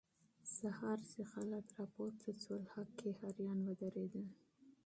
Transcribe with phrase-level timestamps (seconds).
[0.55, 4.25] سهار چې خلک راپاڅېدل، هکي اریان ودرېدل.